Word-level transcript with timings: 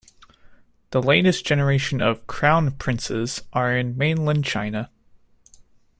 The 0.89 0.99
latest 0.99 1.45
generation 1.45 2.01
of 2.01 2.25
"crown 2.25 2.71
princes" 2.77 3.43
are 3.53 3.77
in 3.77 3.95
mainland 3.99 4.45
China. 4.45 4.89